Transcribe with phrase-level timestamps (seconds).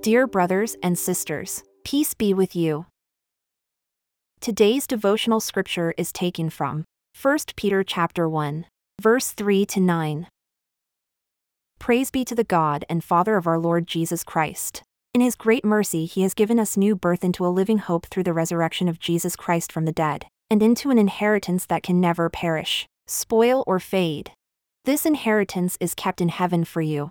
[0.00, 2.86] Dear brothers and sisters, peace be with you.
[4.40, 6.84] Today's devotional scripture is taken from
[7.20, 8.66] 1 Peter chapter 1,
[9.02, 10.28] verse 3 to 9.
[11.80, 14.84] Praise be to the God and Father of our Lord Jesus Christ.
[15.14, 18.22] In his great mercy, he has given us new birth into a living hope through
[18.22, 22.30] the resurrection of Jesus Christ from the dead, and into an inheritance that can never
[22.30, 24.30] perish, spoil, or fade.
[24.84, 27.10] This inheritance is kept in heaven for you,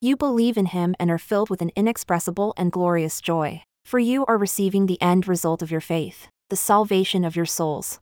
[0.00, 4.24] you believe in him and are filled with an inexpressible and glorious joy, for you
[4.26, 7.98] are receiving the end result of your faith, the salvation of your souls.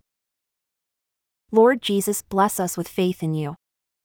[1.51, 3.55] Lord Jesus, bless us with faith in you.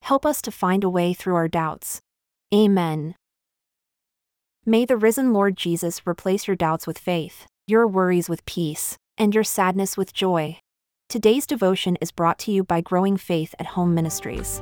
[0.03, 1.99] Help us to find a way through our doubts.
[2.53, 3.15] Amen.
[4.65, 9.35] May the risen Lord Jesus replace your doubts with faith, your worries with peace, and
[9.35, 10.59] your sadness with joy.
[11.09, 14.61] Today's devotion is brought to you by Growing Faith at Home Ministries.